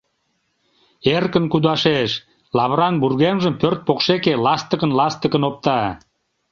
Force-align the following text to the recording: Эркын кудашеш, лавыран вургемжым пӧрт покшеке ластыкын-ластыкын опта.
Эркын 1.15 1.45
кудашеш, 1.51 2.11
лавыран 2.57 2.95
вургемжым 3.01 3.53
пӧрт 3.61 3.79
покшеке 3.87 4.33
ластыкын-ластыкын 4.45 5.43
опта. 5.49 5.79